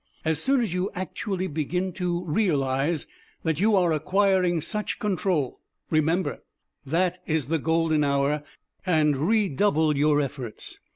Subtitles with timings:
[0.25, 3.05] As soon as you actually begin to realize
[3.43, 5.59] that you are acquiring such control
[5.91, 6.43] remember
[6.87, 8.41] that is the golden hour
[8.83, 10.79] and redouble your efforts.